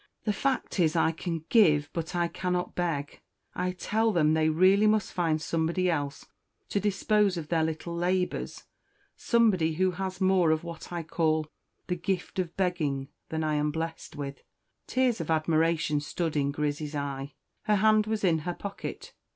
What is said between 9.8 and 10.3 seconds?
has